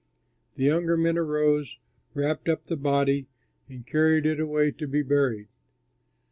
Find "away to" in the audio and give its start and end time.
4.39-4.87